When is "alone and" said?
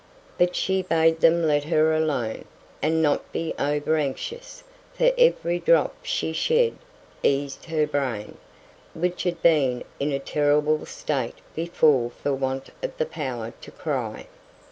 1.95-3.03